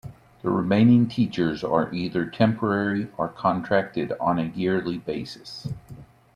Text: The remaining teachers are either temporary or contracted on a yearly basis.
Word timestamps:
The 0.41 0.49
remaining 0.49 1.07
teachers 1.07 1.63
are 1.63 1.93
either 1.93 2.25
temporary 2.25 3.09
or 3.17 3.27
contracted 3.27 4.13
on 4.19 4.39
a 4.39 4.45
yearly 4.45 4.97
basis. 4.97 5.67